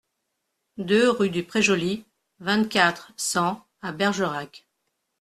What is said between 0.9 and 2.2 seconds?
rue du Pré Joli,